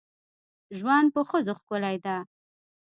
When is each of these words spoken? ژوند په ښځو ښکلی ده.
ژوند 0.77 1.07
په 1.15 1.21
ښځو 1.29 1.53
ښکلی 1.59 1.97
ده. 2.05 2.17